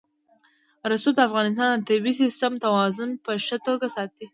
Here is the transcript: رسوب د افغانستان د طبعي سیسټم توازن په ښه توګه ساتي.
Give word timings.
رسوب 0.91 1.13
د 1.17 1.19
افغانستان 1.29 1.69
د 1.77 1.83
طبعي 1.89 2.13
سیسټم 2.21 2.53
توازن 2.65 3.09
په 3.25 3.31
ښه 3.45 3.57
توګه 3.67 3.87
ساتي. 3.95 4.25